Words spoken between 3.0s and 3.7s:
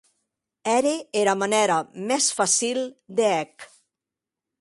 de hè'c.